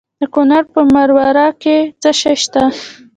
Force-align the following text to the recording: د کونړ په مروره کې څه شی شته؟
د 0.19 0.23
کونړ 0.33 0.63
په 0.73 0.81
مروره 0.93 1.47
کې 1.61 1.77
څه 2.01 2.11
شی 2.19 2.35
شته؟ 2.43 2.63